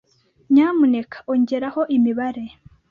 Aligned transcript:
Nyamuneka 0.53 1.17
ongeraho 1.31 1.81
imibare. 1.95 2.45